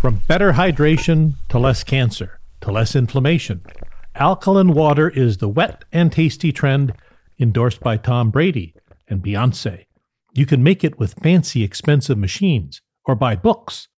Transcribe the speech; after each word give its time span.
From 0.00 0.22
better 0.28 0.52
hydration 0.52 1.34
to 1.48 1.58
less 1.58 1.84
cancer 1.84 2.40
to 2.62 2.70
less 2.70 2.96
inflammation, 2.96 3.62
alkaline 4.14 4.72
water 4.72 5.08
is 5.08 5.38
the 5.38 5.48
wet 5.48 5.84
and 5.92 6.10
tasty 6.10 6.52
trend 6.52 6.94
endorsed 7.38 7.80
by 7.80 7.96
Tom 7.96 8.30
Brady 8.30 8.74
and 9.08 9.22
Beyonce. 9.22 9.86
You 10.32 10.46
can 10.46 10.62
make 10.62 10.84
it 10.84 10.98
with 10.98 11.14
fancy, 11.22 11.64
expensive 11.64 12.16
machines 12.16 12.82
or 13.04 13.14
buy 13.14 13.34
books. 13.34 13.88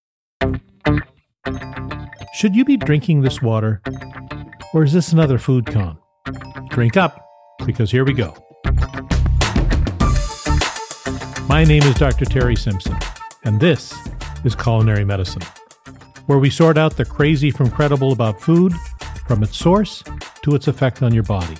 Should 2.34 2.56
you 2.56 2.64
be 2.64 2.76
drinking 2.76 3.20
this 3.20 3.42
water, 3.42 3.82
or 4.72 4.82
is 4.84 4.92
this 4.92 5.12
another 5.12 5.38
food 5.38 5.66
con? 5.66 5.98
Drink 6.70 6.96
up, 6.96 7.24
because 7.66 7.90
here 7.90 8.04
we 8.04 8.14
go. 8.14 8.34
My 11.46 11.64
name 11.64 11.82
is 11.82 11.94
Dr. 11.96 12.24
Terry 12.24 12.56
Simpson, 12.56 12.96
and 13.44 13.60
this 13.60 13.94
is 14.44 14.54
Culinary 14.54 15.04
Medicine, 15.04 15.42
where 16.26 16.38
we 16.38 16.50
sort 16.50 16.78
out 16.78 16.96
the 16.96 17.04
crazy 17.04 17.50
from 17.50 17.70
credible 17.70 18.12
about 18.12 18.40
food, 18.40 18.72
from 19.26 19.42
its 19.42 19.56
source 19.56 20.02
to 20.42 20.54
its 20.54 20.68
effect 20.68 21.02
on 21.02 21.12
your 21.12 21.22
body, 21.22 21.56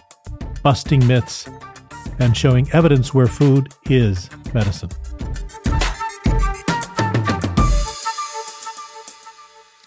busting 0.63 1.05
myths 1.07 1.49
and 2.19 2.37
showing 2.37 2.71
evidence 2.73 3.13
where 3.13 3.27
food 3.27 3.73
is 3.87 4.29
medicine. 4.55 4.91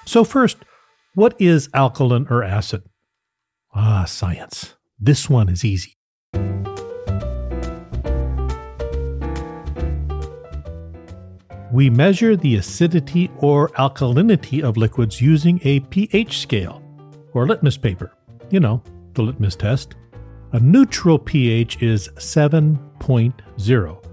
So, 0.05 0.23
first, 0.23 0.57
what 1.13 1.35
is 1.39 1.69
alkaline 1.73 2.27
or 2.29 2.43
acid? 2.43 2.83
Ah, 3.73 4.05
science. 4.05 4.75
This 4.99 5.29
one 5.29 5.49
is 5.49 5.65
easy. 5.65 5.97
We 11.75 11.89
measure 11.89 12.37
the 12.37 12.55
acidity 12.55 13.29
or 13.39 13.67
alkalinity 13.71 14.63
of 14.63 14.77
liquids 14.77 15.19
using 15.19 15.59
a 15.65 15.81
pH 15.81 16.39
scale 16.39 16.81
or 17.33 17.45
litmus 17.45 17.75
paper. 17.75 18.13
You 18.49 18.61
know, 18.61 18.81
the 19.13 19.23
litmus 19.23 19.57
test. 19.57 19.95
A 20.53 20.59
neutral 20.61 21.19
pH 21.19 21.83
is 21.83 22.07
7.0. 22.15 24.05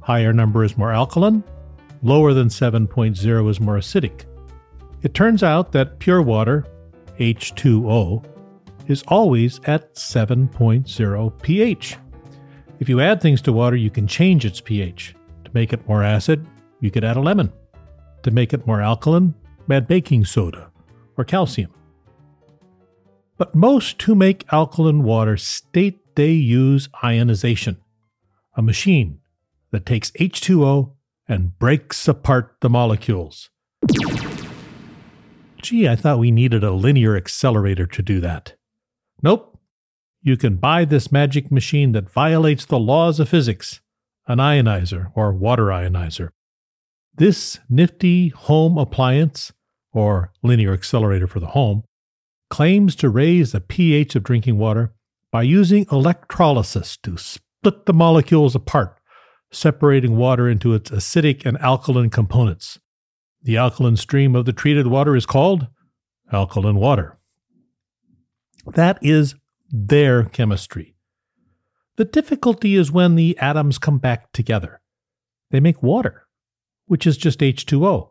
Higher 0.00 0.32
number 0.32 0.62
is 0.62 0.78
more 0.78 0.92
alkaline, 0.92 1.42
lower 2.04 2.32
than 2.32 2.46
7.0 2.46 3.50
is 3.50 3.58
more 3.58 3.78
acidic. 3.78 4.26
It 5.02 5.12
turns 5.12 5.42
out 5.42 5.72
that 5.72 5.98
pure 5.98 6.22
water, 6.22 6.64
H2O, 7.18 8.24
is 8.86 9.02
always 9.08 9.58
at 9.64 9.92
7.0 9.96 11.42
pH. 11.42 11.96
If 12.78 12.88
you 12.88 13.00
add 13.00 13.20
things 13.20 13.42
to 13.42 13.52
water, 13.52 13.74
you 13.74 13.90
can 13.90 14.06
change 14.06 14.44
its 14.44 14.60
pH. 14.60 15.16
To 15.46 15.50
make 15.52 15.72
it 15.72 15.88
more 15.88 16.04
acid, 16.04 16.46
you 16.82 16.90
could 16.90 17.04
add 17.04 17.16
a 17.16 17.20
lemon. 17.20 17.50
To 18.24 18.30
make 18.30 18.52
it 18.52 18.66
more 18.66 18.82
alkaline, 18.82 19.34
add 19.70 19.88
baking 19.88 20.26
soda 20.26 20.70
or 21.16 21.24
calcium. 21.24 21.72
But 23.38 23.54
most 23.54 24.02
who 24.02 24.14
make 24.14 24.52
alkaline 24.52 25.02
water 25.02 25.38
state 25.38 26.14
they 26.14 26.32
use 26.32 26.90
ionization, 27.02 27.78
a 28.54 28.60
machine 28.60 29.20
that 29.70 29.86
takes 29.86 30.10
H2O 30.12 30.92
and 31.26 31.58
breaks 31.58 32.06
apart 32.06 32.56
the 32.60 32.68
molecules. 32.68 33.48
Gee, 35.62 35.88
I 35.88 35.96
thought 35.96 36.18
we 36.18 36.30
needed 36.30 36.62
a 36.62 36.72
linear 36.72 37.16
accelerator 37.16 37.86
to 37.86 38.02
do 38.02 38.20
that. 38.20 38.54
Nope. 39.22 39.58
You 40.20 40.36
can 40.36 40.56
buy 40.56 40.84
this 40.84 41.10
magic 41.10 41.50
machine 41.50 41.92
that 41.92 42.10
violates 42.10 42.64
the 42.64 42.78
laws 42.78 43.18
of 43.18 43.28
physics, 43.28 43.80
an 44.26 44.38
ionizer 44.38 45.10
or 45.14 45.32
water 45.32 45.66
ionizer. 45.66 46.30
This 47.14 47.60
nifty 47.68 48.28
home 48.28 48.78
appliance, 48.78 49.52
or 49.92 50.32
linear 50.42 50.72
accelerator 50.72 51.26
for 51.26 51.40
the 51.40 51.48
home, 51.48 51.84
claims 52.48 52.96
to 52.96 53.10
raise 53.10 53.52
the 53.52 53.60
pH 53.60 54.16
of 54.16 54.22
drinking 54.22 54.58
water 54.58 54.94
by 55.30 55.42
using 55.42 55.86
electrolysis 55.90 56.96
to 56.98 57.16
split 57.16 57.86
the 57.86 57.92
molecules 57.92 58.54
apart, 58.54 58.98
separating 59.50 60.16
water 60.16 60.48
into 60.48 60.74
its 60.74 60.90
acidic 60.90 61.44
and 61.44 61.58
alkaline 61.60 62.10
components. 62.10 62.78
The 63.42 63.56
alkaline 63.56 63.96
stream 63.96 64.34
of 64.34 64.44
the 64.46 64.52
treated 64.52 64.86
water 64.86 65.14
is 65.14 65.26
called 65.26 65.66
alkaline 66.32 66.76
water. 66.76 67.18
That 68.66 68.98
is 69.02 69.34
their 69.70 70.24
chemistry. 70.24 70.94
The 71.96 72.04
difficulty 72.06 72.74
is 72.74 72.90
when 72.90 73.16
the 73.16 73.36
atoms 73.38 73.78
come 73.78 73.98
back 73.98 74.32
together. 74.32 74.80
They 75.50 75.60
make 75.60 75.82
water, 75.82 76.26
which 76.92 77.06
is 77.06 77.16
just 77.16 77.38
H2O 77.40 78.10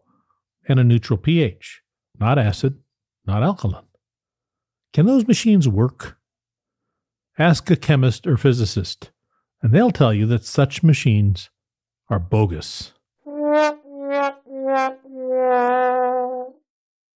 and 0.67 0.79
a 0.79 0.83
neutral 0.83 1.15
pH, 1.15 1.83
not 2.19 2.39
acid, 2.39 2.79
not 3.27 3.43
alkaline. 3.43 3.85
Can 4.91 5.05
those 5.05 5.27
machines 5.27 5.67
work? 5.67 6.17
Ask 7.37 7.69
a 7.69 7.75
chemist 7.75 8.25
or 8.25 8.37
physicist, 8.37 9.11
and 9.61 9.71
they'll 9.71 9.91
tell 9.91 10.11
you 10.11 10.25
that 10.25 10.45
such 10.45 10.81
machines 10.81 11.51
are 12.09 12.17
bogus. 12.17 12.93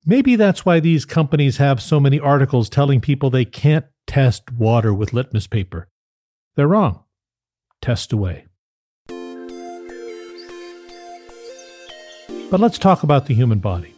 Maybe 0.05 0.35
that's 0.35 0.67
why 0.67 0.79
these 0.79 1.03
companies 1.03 1.57
have 1.57 1.81
so 1.81 1.99
many 1.99 2.19
articles 2.19 2.69
telling 2.69 3.01
people 3.01 3.31
they 3.31 3.43
can't 3.43 3.87
test 4.05 4.51
water 4.51 4.93
with 4.93 5.13
litmus 5.13 5.47
paper. 5.47 5.89
They're 6.55 6.67
wrong. 6.67 7.05
Test 7.81 8.13
away. 8.13 8.45
But 12.55 12.61
let's 12.61 12.79
talk 12.79 13.03
about 13.03 13.25
the 13.25 13.33
human 13.35 13.59
body. 13.59 13.93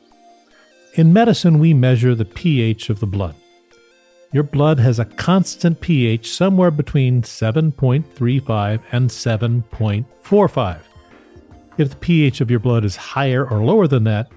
In 0.95 1.13
medicine, 1.13 1.59
we 1.59 1.75
measure 1.75 2.15
the 2.15 2.25
pH 2.25 2.89
of 2.89 2.99
the 2.99 3.05
blood. 3.05 3.35
Your 4.33 4.41
blood 4.41 4.79
has 4.79 4.97
a 4.97 5.05
constant 5.05 5.79
pH 5.79 6.31
somewhere 6.31 6.71
between 6.71 7.21
7.35 7.21 8.81
and 8.91 9.11
7.45. 9.11 10.79
If 11.77 11.89
the 11.91 11.95
pH 11.97 12.41
of 12.41 12.49
your 12.49 12.59
blood 12.59 12.83
is 12.83 12.95
higher 12.95 13.47
or 13.47 13.63
lower 13.63 13.87
than 13.87 14.05
that, 14.05 14.31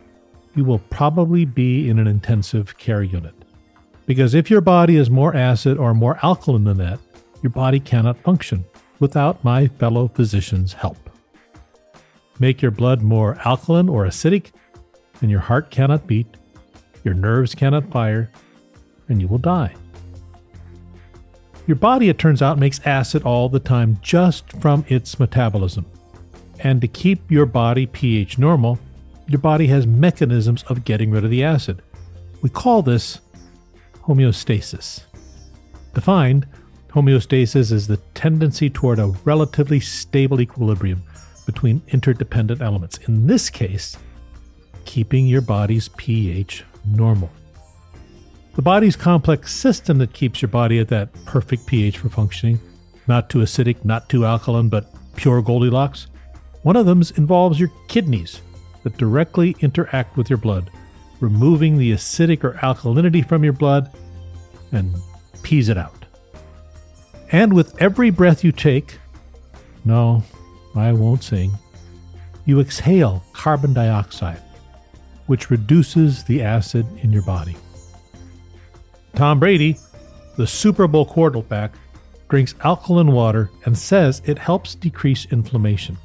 you 0.55 0.65
will 0.65 0.81
probably 0.91 1.47
be 1.47 1.89
in 1.89 1.99
an 1.99 2.07
intensive 2.07 2.77
care 2.77 3.03
unit. 3.03 3.35
Because 4.05 4.35
if 4.35 4.51
your 4.51 4.61
body 4.61 4.97
is 4.97 5.09
more 5.09 5.35
acid 5.35 5.79
or 5.79 5.95
more 5.95 6.19
alkaline 6.23 6.65
than 6.65 6.77
that, 6.77 7.01
your 7.41 7.53
body 7.53 7.81
cannot 7.81 8.21
function 8.23 8.67
without 8.99 9.43
my 9.43 9.67
fellow 9.67 10.09
physician's 10.09 10.75
help. 10.75 11.10
Make 12.41 12.63
your 12.63 12.71
blood 12.71 13.03
more 13.03 13.39
alkaline 13.45 13.91
or 13.91 14.07
acidic, 14.07 14.51
and 15.21 15.31
your 15.31 15.41
heart 15.41 15.71
cannot 15.71 16.07
beat, 16.07 16.27
your 17.05 17.15
nerves 17.15 17.55
cannot 17.55 17.91
fire, 17.91 18.31
and 19.09 19.21
you 19.21 19.29
will 19.29 19.39
die. 19.39 19.75
Your 21.67 21.77
body, 21.77 22.09
it 22.09 22.19
turns 22.19 22.41
out, 22.41 22.59
makes 22.59 22.85
acid 22.87 23.23
all 23.23 23.51
the 23.51 23.61
time 23.61 23.99
just 24.01 24.51
from 24.55 24.85
its 24.89 25.21
metabolism. 25.21 25.85
And 26.61 26.81
to 26.81 26.89
keep 26.89 27.31
your 27.31 27.47
body 27.47 27.87
pH 27.87 28.39
normal, 28.39 28.79
your 29.29 29.39
body 29.39 29.67
has 29.69 29.87
mechanisms 29.87 30.63
of 30.65 30.85
getting 30.85 31.11
rid 31.11 31.25
of 31.25 31.31
the 31.31 31.45
acid. 31.45 31.83
We 32.41 32.49
call 32.49 32.83
this 32.83 33.21
homeostasis. 34.03 35.05
Defined, 35.95 36.47
homeostasis 36.89 37.71
is 37.71 37.87
the 37.87 37.99
tendency 38.15 38.71
toward 38.71 38.99
a 38.99 39.15
relatively 39.25 39.79
stable 39.79 40.41
equilibrium 40.41 41.03
between 41.47 41.83
interdependent 41.89 42.61
elements. 42.61 42.99
In 43.09 43.27
this 43.27 43.51
case, 43.51 43.97
keeping 44.85 45.27
your 45.27 45.41
body's 45.41 45.89
pH 45.97 46.65
normal. 46.87 47.31
The 48.55 48.63
body's 48.63 48.97
complex 48.97 49.55
system 49.55 49.99
that 49.99 50.13
keeps 50.13 50.43
your 50.43 50.49
body 50.49 50.79
at 50.79 50.89
that 50.89 51.13
perfect 51.25 51.67
pH 51.67 51.99
for 51.99 52.09
functioning, 52.09 52.59
not 53.07 53.31
too 53.31 53.39
acidic, 53.39 53.85
not 53.85 54.09
too 54.09 54.25
alkaline, 54.25 54.69
but 54.69 54.87
pure 55.17 55.43
Goldilocks. 55.43 56.09
One 56.63 56.77
of 56.77 56.87
them 56.87 57.03
involves 57.17 57.59
your 57.59 57.71
kidneys 57.89 58.43
that 58.83 58.97
directly 58.97 59.57
interact 59.61 60.17
with 60.17 60.29
your 60.29 60.37
blood, 60.37 60.71
removing 61.21 61.79
the 61.79 61.93
acidic 61.93 62.45
or 62.45 62.55
alkalinity 62.55 63.27
from 63.27 63.45
your 63.45 63.53
blood 63.53 63.91
and 64.73 64.95
pees 65.43 65.69
it 65.69 65.79
out. 65.79 66.05
And 67.33 67.53
with 67.53 67.81
every 67.81 68.11
breath 68.11 68.43
you 68.43 68.53
take, 68.53 68.99
no, 69.85 70.25
I 70.75 70.93
won't 70.93 71.23
sing, 71.23 71.53
you 72.45 72.61
exhale 72.61 73.25
carbon 73.33 73.73
dioxide, 73.73 74.43
which 75.27 75.51
reduces 75.51 76.25
the 76.25 76.43
acid 76.43 76.87
in 77.03 77.13
your 77.13 77.23
body. 77.23 77.57
Tom 79.15 79.41
Brady, 79.41 79.77
the 80.37 80.47
Super 80.47 80.87
Bowl 80.87 81.05
quarterback, 81.05 81.73
drinks 82.29 82.55
alkaline 82.63 83.13
water 83.13 83.51
and 83.65 83.77
says 83.77 84.23
it 84.25 84.39
helps 84.39 84.75
decrease 84.75 85.27
inflammation. 85.27 85.99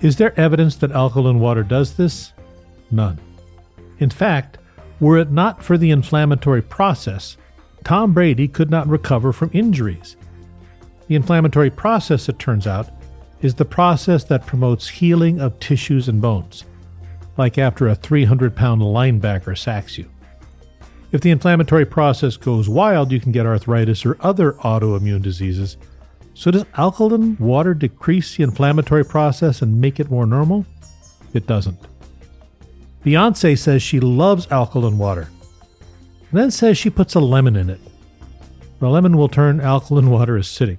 Is 0.00 0.16
there 0.16 0.38
evidence 0.38 0.76
that 0.76 0.92
alkaline 0.92 1.38
water 1.38 1.62
does 1.62 1.96
this? 1.96 2.32
None. 2.90 3.18
In 4.00 4.10
fact, 4.10 4.58
were 5.00 5.18
it 5.18 5.30
not 5.30 5.62
for 5.62 5.78
the 5.78 5.90
inflammatory 5.90 6.62
process, 6.62 7.36
Tom 7.84 8.12
Brady 8.12 8.48
could 8.48 8.70
not 8.70 8.88
recover 8.88 9.32
from 9.32 9.50
injuries. 9.52 10.16
The 11.06 11.14
inflammatory 11.14 11.70
process, 11.70 12.28
it 12.28 12.38
turns 12.38 12.66
out, 12.66 12.88
is 13.44 13.54
the 13.54 13.64
process 13.64 14.24
that 14.24 14.46
promotes 14.46 14.88
healing 14.88 15.38
of 15.38 15.60
tissues 15.60 16.08
and 16.08 16.22
bones, 16.22 16.64
like 17.36 17.58
after 17.58 17.88
a 17.88 17.94
300 17.94 18.56
pound 18.56 18.80
linebacker 18.80 19.56
sacks 19.56 19.98
you. 19.98 20.10
If 21.12 21.20
the 21.20 21.30
inflammatory 21.30 21.84
process 21.84 22.38
goes 22.38 22.70
wild, 22.70 23.12
you 23.12 23.20
can 23.20 23.32
get 23.32 23.44
arthritis 23.44 24.06
or 24.06 24.16
other 24.20 24.54
autoimmune 24.54 25.20
diseases. 25.20 25.76
So, 26.32 26.50
does 26.50 26.64
alkaline 26.78 27.36
water 27.38 27.74
decrease 27.74 28.34
the 28.34 28.44
inflammatory 28.44 29.04
process 29.04 29.60
and 29.60 29.78
make 29.78 30.00
it 30.00 30.10
more 30.10 30.26
normal? 30.26 30.64
It 31.34 31.46
doesn't. 31.46 31.78
Beyonce 33.04 33.58
says 33.58 33.82
she 33.82 34.00
loves 34.00 34.50
alkaline 34.50 34.96
water, 34.96 35.28
then 36.32 36.50
says 36.50 36.78
she 36.78 36.88
puts 36.88 37.14
a 37.14 37.20
lemon 37.20 37.56
in 37.56 37.68
it. 37.68 37.80
The 38.80 38.88
lemon 38.88 39.18
will 39.18 39.28
turn 39.28 39.60
alkaline 39.60 40.08
water 40.08 40.38
acidic. 40.38 40.78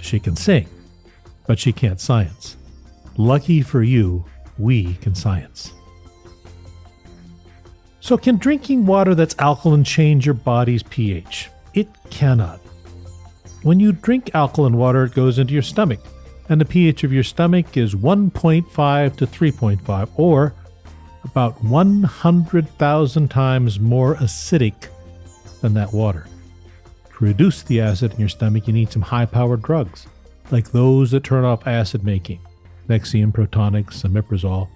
She 0.00 0.20
can 0.20 0.36
sing, 0.36 0.68
but 1.48 1.58
she 1.58 1.72
can't 1.72 1.98
science. 1.98 2.56
Lucky 3.16 3.62
for 3.62 3.82
you, 3.82 4.24
we 4.58 4.94
can 4.96 5.16
science. 5.16 5.72
So, 8.00 8.16
can 8.16 8.36
drinking 8.36 8.86
water 8.86 9.16
that's 9.16 9.34
alkaline 9.38 9.82
change 9.82 10.24
your 10.24 10.34
body's 10.34 10.84
pH? 10.84 11.50
It 11.74 11.88
cannot. 12.10 12.60
When 13.62 13.80
you 13.80 13.92
drink 13.92 14.30
alkaline 14.34 14.76
water, 14.76 15.04
it 15.04 15.14
goes 15.14 15.38
into 15.38 15.52
your 15.52 15.62
stomach, 15.62 16.00
and 16.48 16.60
the 16.60 16.64
pH 16.64 17.02
of 17.02 17.12
your 17.12 17.24
stomach 17.24 17.76
is 17.76 17.94
1.5 17.94 19.16
to 19.16 19.26
3.5, 19.26 20.10
or 20.16 20.54
about 21.24 21.62
100,000 21.64 23.28
times 23.28 23.80
more 23.80 24.16
acidic 24.16 24.88
than 25.60 25.74
that 25.74 25.92
water. 25.92 26.26
To 27.16 27.24
reduce 27.24 27.62
the 27.62 27.80
acid 27.80 28.12
in 28.12 28.20
your 28.20 28.28
stomach, 28.28 28.66
you 28.66 28.72
need 28.72 28.92
some 28.92 29.02
high 29.02 29.26
powered 29.26 29.62
drugs, 29.62 30.06
like 30.50 30.70
those 30.70 31.10
that 31.10 31.24
turn 31.24 31.44
off 31.44 31.66
acid 31.66 32.04
making, 32.04 32.40
Nexium, 32.88 33.32
Protonix, 33.32 34.02
omeprazole, 34.02 34.68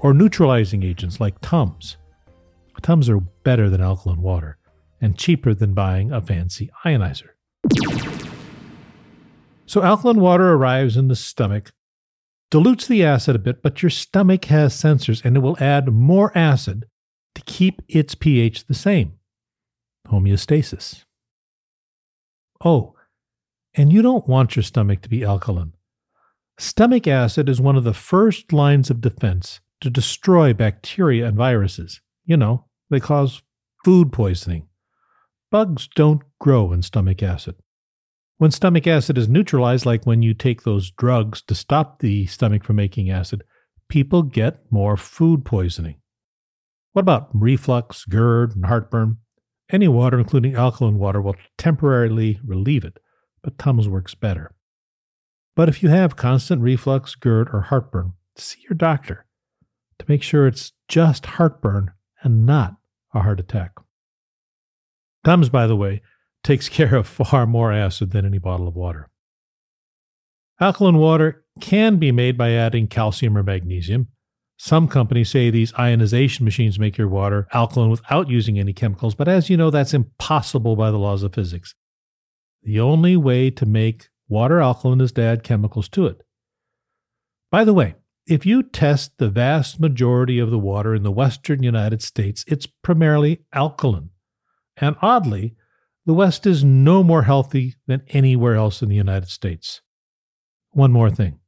or 0.00 0.14
neutralizing 0.14 0.82
agents 0.82 1.20
like 1.20 1.40
Tums. 1.40 1.96
Tums 2.82 3.10
are 3.10 3.20
better 3.20 3.68
than 3.68 3.82
alkaline 3.82 4.22
water 4.22 4.56
and 5.00 5.18
cheaper 5.18 5.52
than 5.52 5.74
buying 5.74 6.12
a 6.12 6.20
fancy 6.20 6.70
ionizer. 6.84 7.30
So, 9.66 9.82
alkaline 9.82 10.20
water 10.20 10.52
arrives 10.52 10.96
in 10.96 11.08
the 11.08 11.16
stomach 11.16 11.72
dilutes 12.50 12.86
the 12.86 13.04
acid 13.04 13.36
a 13.36 13.38
bit, 13.38 13.62
but 13.62 13.82
your 13.82 13.90
stomach 13.90 14.46
has 14.46 14.74
sensors 14.74 15.24
and 15.24 15.36
it 15.36 15.40
will 15.40 15.56
add 15.60 15.92
more 15.92 16.36
acid 16.36 16.86
to 17.34 17.42
keep 17.42 17.82
its 17.88 18.14
pH 18.14 18.66
the 18.66 18.74
same. 18.74 19.14
Homeostasis. 20.08 21.04
Oh, 22.64 22.94
and 23.74 23.92
you 23.92 24.02
don't 24.02 24.28
want 24.28 24.56
your 24.56 24.62
stomach 24.62 25.02
to 25.02 25.08
be 25.08 25.24
alkaline. 25.24 25.72
Stomach 26.58 27.06
acid 27.06 27.48
is 27.48 27.60
one 27.60 27.76
of 27.76 27.84
the 27.84 27.94
first 27.94 28.52
lines 28.52 28.90
of 28.90 29.00
defense 29.00 29.60
to 29.80 29.88
destroy 29.88 30.52
bacteria 30.52 31.26
and 31.26 31.36
viruses. 31.36 32.00
You 32.24 32.36
know, 32.36 32.66
they 32.90 33.00
cause 33.00 33.42
food 33.84 34.12
poisoning. 34.12 34.68
Bugs 35.50 35.88
don't 35.94 36.22
grow 36.38 36.72
in 36.72 36.82
stomach 36.82 37.22
acid. 37.22 37.56
When 38.38 38.50
stomach 38.50 38.86
acid 38.86 39.18
is 39.18 39.28
neutralized, 39.28 39.84
like 39.84 40.06
when 40.06 40.22
you 40.22 40.32
take 40.32 40.62
those 40.62 40.90
drugs 40.90 41.42
to 41.42 41.54
stop 41.54 41.98
the 41.98 42.26
stomach 42.26 42.64
from 42.64 42.76
making 42.76 43.10
acid, 43.10 43.42
people 43.88 44.22
get 44.22 44.60
more 44.70 44.96
food 44.96 45.44
poisoning. 45.44 45.96
What 46.92 47.02
about 47.02 47.28
reflux, 47.32 48.04
GERD, 48.04 48.56
and 48.56 48.66
heartburn? 48.66 49.18
Any 49.70 49.88
water, 49.88 50.18
including 50.18 50.54
alkaline 50.54 50.98
water, 50.98 51.20
will 51.20 51.36
temporarily 51.58 52.40
relieve 52.44 52.84
it, 52.84 52.98
but 53.42 53.58
Tums 53.58 53.88
works 53.88 54.14
better. 54.14 54.54
But 55.56 55.68
if 55.68 55.82
you 55.82 55.88
have 55.88 56.16
constant 56.16 56.62
reflux, 56.62 57.14
GERD, 57.14 57.50
or 57.52 57.62
heartburn, 57.62 58.14
see 58.36 58.60
your 58.68 58.76
doctor 58.76 59.26
to 59.98 60.04
make 60.08 60.22
sure 60.22 60.46
it's 60.46 60.72
just 60.88 61.26
heartburn 61.26 61.92
and 62.22 62.46
not 62.46 62.76
a 63.14 63.20
heart 63.20 63.40
attack. 63.40 63.72
Tums, 65.24 65.48
by 65.48 65.66
the 65.66 65.76
way, 65.76 66.02
takes 66.42 66.68
care 66.70 66.94
of 66.94 67.06
far 67.06 67.46
more 67.46 67.72
acid 67.72 68.10
than 68.10 68.24
any 68.24 68.38
bottle 68.38 68.68
of 68.68 68.74
water. 68.74 69.08
Alkaline 70.60 70.98
water 70.98 71.44
can 71.60 71.96
be 71.96 72.12
made 72.12 72.36
by 72.36 72.52
adding 72.52 72.86
calcium 72.86 73.36
or 73.36 73.42
magnesium. 73.42 74.08
Some 74.58 74.88
companies 74.88 75.30
say 75.30 75.48
these 75.48 75.72
ionization 75.78 76.44
machines 76.44 76.78
make 76.78 76.98
your 76.98 77.08
water 77.08 77.48
alkaline 77.54 77.90
without 77.90 78.28
using 78.28 78.58
any 78.58 78.74
chemicals, 78.74 79.14
but 79.14 79.26
as 79.26 79.48
you 79.48 79.56
know, 79.56 79.70
that's 79.70 79.94
impossible 79.94 80.76
by 80.76 80.90
the 80.90 80.98
laws 80.98 81.22
of 81.22 81.32
physics. 81.32 81.74
The 82.62 82.80
only 82.80 83.16
way 83.16 83.50
to 83.50 83.66
make 83.66 84.08
water 84.28 84.60
alkaline 84.60 85.00
is 85.00 85.12
to 85.12 85.22
add 85.22 85.42
chemicals 85.42 85.88
to 85.90 86.06
it. 86.06 86.22
By 87.50 87.64
the 87.64 87.74
way, 87.74 87.96
if 88.26 88.46
you 88.46 88.62
test 88.62 89.18
the 89.18 89.28
vast 89.28 89.80
majority 89.80 90.38
of 90.38 90.50
the 90.50 90.58
water 90.58 90.94
in 90.94 91.02
the 91.02 91.10
western 91.10 91.62
United 91.62 92.02
States, 92.02 92.44
it's 92.46 92.66
primarily 92.66 93.40
alkaline. 93.52 94.10
And 94.76 94.96
oddly, 95.02 95.56
the 96.06 96.14
West 96.14 96.46
is 96.46 96.64
no 96.64 97.02
more 97.02 97.24
healthy 97.24 97.76
than 97.86 98.02
anywhere 98.08 98.54
else 98.54 98.82
in 98.82 98.88
the 98.88 98.96
United 98.96 99.28
States. 99.28 99.82
One 100.70 100.92
more 100.92 101.10
thing 101.10 101.40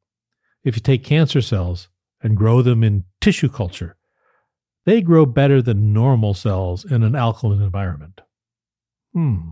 if 0.64 0.76
you 0.76 0.82
take 0.82 1.04
cancer 1.04 1.40
cells 1.40 1.88
and 2.22 2.36
grow 2.36 2.62
them 2.62 2.84
in 2.84 3.04
tissue 3.20 3.48
culture, 3.48 3.96
they 4.84 5.00
grow 5.00 5.26
better 5.26 5.62
than 5.62 5.92
normal 5.92 6.34
cells 6.34 6.84
in 6.84 7.02
an 7.02 7.14
alkaline 7.14 7.62
environment. 7.62 8.20
Hmm. 9.12 9.50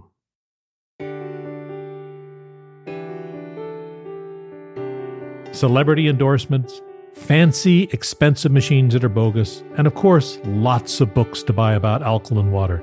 Celebrity 5.52 6.06
endorsements, 6.06 6.80
fancy, 7.12 7.84
expensive 7.92 8.52
machines 8.52 8.94
that 8.94 9.02
are 9.02 9.08
bogus, 9.08 9.64
and 9.76 9.86
of 9.86 9.94
course, 9.94 10.38
lots 10.44 11.00
of 11.00 11.12
books 11.12 11.42
to 11.42 11.52
buy 11.52 11.74
about 11.74 12.02
alkaline 12.02 12.52
water. 12.52 12.82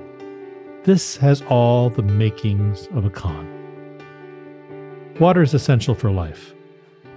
This 0.84 1.16
has 1.18 1.42
all 1.44 1.90
the 1.90 2.04
makings 2.04 2.88
of 2.94 3.06
a 3.06 3.10
con. 3.10 3.54
Water 5.20 5.42
is 5.42 5.54
essential 5.54 5.96
for 5.96 6.12
life, 6.12 6.54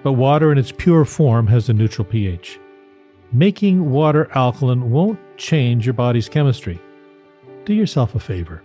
but 0.05 0.12
water 0.12 0.52
in 0.52 0.58
its 0.58 0.73
pure 0.73 1.05
form 1.05 1.49
has 1.49 1.69
a 1.69 1.73
neutral 1.73 2.05
pH. 2.05 2.61
Making 3.32 3.91
water 3.91 4.29
alkaline 4.35 4.91
won't 4.91 5.19
change 5.37 5.85
your 5.85 5.94
body's 5.94 6.29
chemistry. 6.29 6.81
Do 7.64 7.75
yourself 7.75 8.14
a 8.14 8.20
favor. 8.20 8.62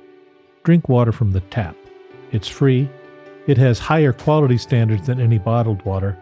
Drink 0.64 0.88
water 0.88 1.12
from 1.12 1.32
the 1.32 1.42
tap. 1.42 1.76
It's 2.32 2.48
free, 2.48 2.90
it 3.48 3.58
has 3.58 3.80
higher 3.80 4.14
quality 4.14 4.58
standards 4.58 5.08
than 5.08 5.20
any 5.20 5.38
bottled 5.38 5.84
water, 5.84 6.18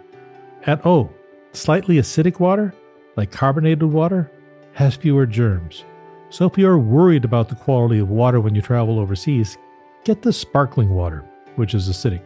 and 0.66 0.82
oh, 0.86 1.10
slightly 1.52 1.96
acidic 1.98 2.40
water, 2.40 2.74
like 3.16 3.32
carbonated 3.32 3.84
water, 3.84 4.32
has 4.74 4.96
fewer 4.96 5.26
germs. 5.26 5.86
So 6.30 6.46
if 6.46 6.58
you're 6.58 6.80
worried 6.80 7.26
about 7.26 7.50
the 7.50 7.56
quality 7.56 8.00
of 8.00 8.10
water 8.10 8.40
when 8.40 8.56
you 8.56 8.62
travel 8.62 9.00
overseas, 9.00 9.58
get 10.04 10.22
the 10.22 10.34
sparkling 10.34 10.90
water, 10.90 11.24
which 11.56 11.74
is 11.74 11.90
acidic. 11.90 12.24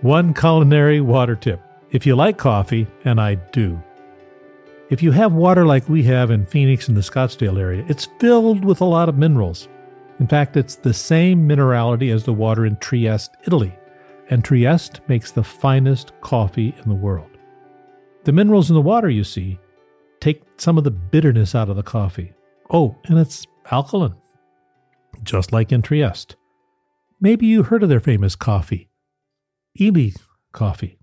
One 0.00 0.34
culinary 0.34 1.00
water 1.00 1.36
tip 1.36 1.60
if 1.92 2.04
you 2.04 2.16
like 2.16 2.38
coffee, 2.38 2.88
and 3.04 3.20
I 3.20 3.36
do, 3.36 3.80
if 4.90 5.02
you 5.02 5.12
have 5.12 5.32
water 5.32 5.64
like 5.64 5.88
we 5.88 6.02
have 6.04 6.30
in 6.30 6.44
Phoenix 6.44 6.88
and 6.88 6.96
the 6.96 7.00
Scottsdale 7.00 7.58
area, 7.58 7.84
it's 7.88 8.08
filled 8.20 8.64
with 8.64 8.80
a 8.82 8.84
lot 8.84 9.08
of 9.08 9.16
minerals. 9.16 9.66
In 10.20 10.26
fact, 10.26 10.58
it's 10.58 10.76
the 10.76 10.92
same 10.92 11.48
minerality 11.48 12.12
as 12.12 12.24
the 12.24 12.34
water 12.34 12.66
in 12.66 12.76
Trieste, 12.76 13.34
Italy, 13.46 13.78
and 14.28 14.44
Trieste 14.44 15.00
makes 15.08 15.30
the 15.30 15.42
finest 15.42 16.12
coffee 16.20 16.74
in 16.82 16.88
the 16.88 16.94
world. 16.94 17.33
The 18.24 18.32
minerals 18.32 18.70
in 18.70 18.74
the 18.74 18.80
water, 18.80 19.10
you 19.10 19.22
see, 19.22 19.58
take 20.18 20.42
some 20.56 20.78
of 20.78 20.84
the 20.84 20.90
bitterness 20.90 21.54
out 21.54 21.68
of 21.68 21.76
the 21.76 21.82
coffee. 21.82 22.32
Oh, 22.70 22.96
and 23.04 23.18
it's 23.18 23.46
alkaline, 23.70 24.14
just 25.22 25.52
like 25.52 25.72
in 25.72 25.82
Trieste. 25.82 26.36
Maybe 27.20 27.46
you 27.46 27.64
heard 27.64 27.82
of 27.82 27.90
their 27.90 28.00
famous 28.00 28.34
coffee, 28.34 28.88
Illy 29.78 30.14
coffee. 30.52 30.98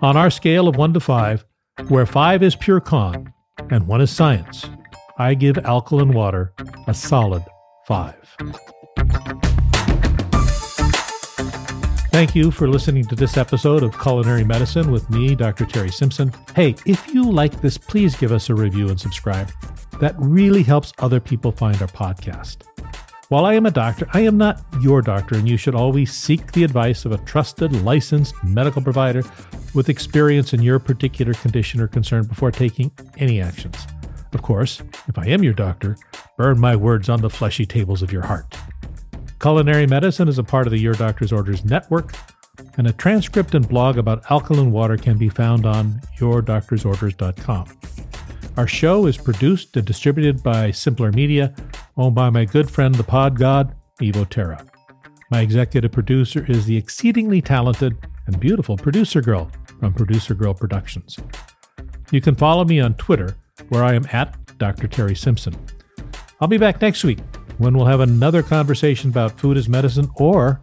On 0.00 0.16
our 0.16 0.30
scale 0.30 0.68
of 0.68 0.76
1 0.76 0.94
to 0.94 1.00
5, 1.00 1.44
where 1.88 2.06
5 2.06 2.42
is 2.42 2.56
pure 2.56 2.80
con 2.80 3.32
and 3.70 3.86
1 3.86 4.00
is 4.00 4.10
science, 4.10 4.64
I 5.18 5.34
give 5.34 5.58
alkaline 5.58 6.12
water 6.12 6.54
a 6.86 6.94
solid 6.94 7.44
5. 7.86 8.36
Thank 12.18 12.34
you 12.34 12.50
for 12.50 12.66
listening 12.66 13.04
to 13.04 13.14
this 13.14 13.36
episode 13.36 13.84
of 13.84 13.96
Culinary 13.96 14.42
Medicine 14.42 14.90
with 14.90 15.08
me, 15.08 15.36
Dr. 15.36 15.64
Terry 15.64 15.92
Simpson. 15.92 16.32
Hey, 16.56 16.74
if 16.84 17.14
you 17.14 17.22
like 17.22 17.60
this, 17.60 17.78
please 17.78 18.16
give 18.16 18.32
us 18.32 18.50
a 18.50 18.56
review 18.56 18.88
and 18.88 18.98
subscribe. 18.98 19.52
That 20.00 20.16
really 20.18 20.64
helps 20.64 20.92
other 20.98 21.20
people 21.20 21.52
find 21.52 21.80
our 21.80 21.86
podcast. 21.86 22.64
While 23.28 23.44
I 23.44 23.54
am 23.54 23.66
a 23.66 23.70
doctor, 23.70 24.08
I 24.14 24.22
am 24.22 24.36
not 24.36 24.60
your 24.80 25.00
doctor, 25.00 25.36
and 25.36 25.48
you 25.48 25.56
should 25.56 25.76
always 25.76 26.12
seek 26.12 26.50
the 26.50 26.64
advice 26.64 27.04
of 27.04 27.12
a 27.12 27.18
trusted, 27.18 27.84
licensed 27.84 28.34
medical 28.42 28.82
provider 28.82 29.22
with 29.72 29.88
experience 29.88 30.52
in 30.52 30.60
your 30.60 30.80
particular 30.80 31.34
condition 31.34 31.80
or 31.80 31.86
concern 31.86 32.26
before 32.26 32.50
taking 32.50 32.90
any 33.18 33.40
actions. 33.40 33.76
Of 34.32 34.42
course, 34.42 34.82
if 35.06 35.16
I 35.18 35.26
am 35.26 35.44
your 35.44 35.54
doctor, 35.54 35.96
burn 36.36 36.58
my 36.58 36.74
words 36.74 37.08
on 37.08 37.20
the 37.20 37.30
fleshy 37.30 37.64
tables 37.64 38.02
of 38.02 38.10
your 38.10 38.26
heart. 38.26 38.56
Culinary 39.40 39.86
Medicine 39.86 40.26
is 40.26 40.38
a 40.38 40.42
part 40.42 40.66
of 40.66 40.72
the 40.72 40.80
Your 40.80 40.94
Doctor's 40.94 41.32
Orders 41.32 41.64
network, 41.64 42.12
and 42.76 42.88
a 42.88 42.92
transcript 42.92 43.54
and 43.54 43.68
blog 43.68 43.96
about 43.96 44.28
alkaline 44.30 44.72
water 44.72 44.96
can 44.96 45.16
be 45.16 45.28
found 45.28 45.64
on 45.64 46.00
yourdoctorsorders.com. 46.18 47.66
Our 48.56 48.66
show 48.66 49.06
is 49.06 49.16
produced 49.16 49.76
and 49.76 49.86
distributed 49.86 50.42
by 50.42 50.72
Simpler 50.72 51.12
Media, 51.12 51.54
owned 51.96 52.16
by 52.16 52.30
my 52.30 52.44
good 52.44 52.68
friend, 52.68 52.92
the 52.92 53.04
pod 53.04 53.38
god, 53.38 53.76
Evo 54.02 54.28
Terra. 54.28 54.66
My 55.30 55.40
executive 55.40 55.92
producer 55.92 56.44
is 56.48 56.66
the 56.66 56.76
exceedingly 56.76 57.40
talented 57.40 57.96
and 58.26 58.40
beautiful 58.40 58.76
producer 58.76 59.20
girl 59.20 59.52
from 59.78 59.94
Producer 59.94 60.34
Girl 60.34 60.52
Productions. 60.52 61.16
You 62.10 62.20
can 62.20 62.34
follow 62.34 62.64
me 62.64 62.80
on 62.80 62.94
Twitter, 62.94 63.36
where 63.68 63.84
I 63.84 63.94
am 63.94 64.06
at 64.12 64.36
Dr. 64.58 64.88
Terry 64.88 65.14
Simpson. 65.14 65.54
I'll 66.40 66.48
be 66.48 66.58
back 66.58 66.82
next 66.82 67.04
week 67.04 67.18
when 67.58 67.76
we'll 67.76 67.86
have 67.86 68.00
another 68.00 68.42
conversation 68.42 69.10
about 69.10 69.38
food 69.38 69.56
as 69.56 69.68
medicine 69.68 70.08
or 70.16 70.60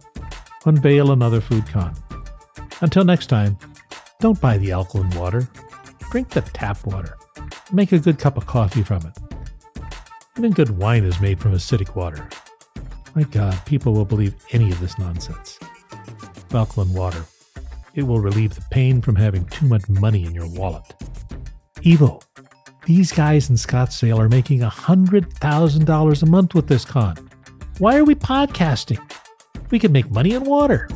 unveil 0.64 1.12
another 1.12 1.40
food 1.40 1.66
con. 1.68 1.94
Until 2.80 3.04
next 3.04 3.28
time, 3.28 3.56
don't 4.20 4.40
buy 4.40 4.58
the 4.58 4.72
alkaline 4.72 5.10
water. 5.10 5.48
Drink 6.10 6.30
the 6.30 6.40
tap 6.40 6.84
water. 6.86 7.16
Make 7.72 7.92
a 7.92 7.98
good 7.98 8.18
cup 8.18 8.36
of 8.36 8.46
coffee 8.46 8.82
from 8.82 9.06
it. 9.06 9.18
Even 10.38 10.52
good 10.52 10.70
wine 10.70 11.04
is 11.04 11.20
made 11.20 11.40
from 11.40 11.52
acidic 11.52 11.94
water. 11.94 12.28
My 13.14 13.22
God, 13.22 13.58
people 13.64 13.92
will 13.92 14.04
believe 14.04 14.34
any 14.52 14.70
of 14.70 14.80
this 14.80 14.98
nonsense. 14.98 15.58
Alkaline 16.52 16.92
water. 16.92 17.24
It 17.94 18.02
will 18.02 18.20
relieve 18.20 18.54
the 18.54 18.64
pain 18.70 19.00
from 19.00 19.16
having 19.16 19.46
too 19.46 19.66
much 19.66 19.88
money 19.88 20.24
in 20.24 20.34
your 20.34 20.48
wallet. 20.48 20.84
Evo, 21.80 22.22
these 22.86 23.10
guys 23.10 23.50
in 23.50 23.56
Scottsdale 23.56 24.18
are 24.18 24.28
making 24.28 24.60
$100,000 24.60 26.22
a 26.22 26.26
month 26.26 26.54
with 26.54 26.68
this 26.68 26.84
con. 26.84 27.16
Why 27.78 27.96
are 27.96 28.04
we 28.04 28.14
podcasting? 28.14 29.00
We 29.70 29.80
could 29.80 29.90
make 29.90 30.08
money 30.08 30.34
in 30.34 30.44
water. 30.44 30.88